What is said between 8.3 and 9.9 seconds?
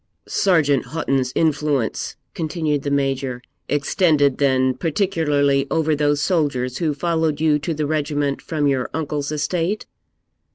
from your uncle's estate?'